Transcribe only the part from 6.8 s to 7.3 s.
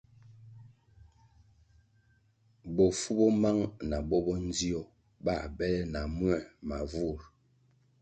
vur.